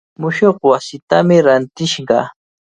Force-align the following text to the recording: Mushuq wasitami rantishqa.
Mushuq 0.21 0.57
wasitami 0.71 1.35
rantishqa. 1.45 2.19